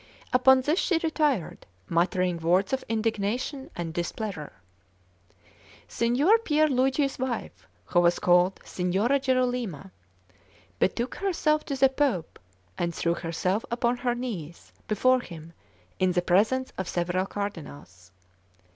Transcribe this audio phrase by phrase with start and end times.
[0.33, 4.51] Upon this she retired, muttering words of indignation and displeasure.
[5.87, 9.91] Signor Pier Luigi's wife, who was called Signora Jerolima,
[10.79, 12.39] betook herself to the Pope,
[12.79, 15.53] and threw herself upon her knees before him
[15.99, 18.11] in the presence of several cardinals.